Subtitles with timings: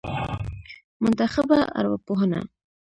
[1.01, 2.41] منتخبه ارواپوهنه